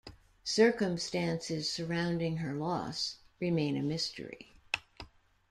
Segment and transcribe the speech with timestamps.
[0.43, 4.55] Circumstances surrounding her loss remain a mystery.